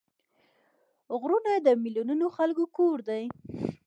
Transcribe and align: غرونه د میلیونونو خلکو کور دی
غرونه 1.19 1.51
د 1.57 1.67
میلیونونو 1.83 2.25
خلکو 2.37 2.63
کور 2.77 2.97
دی 3.09 3.23